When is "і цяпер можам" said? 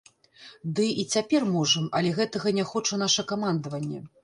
1.03-1.85